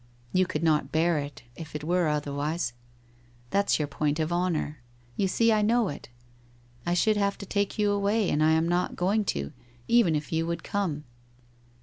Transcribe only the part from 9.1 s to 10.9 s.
to, even if you would WHITE ROSE OF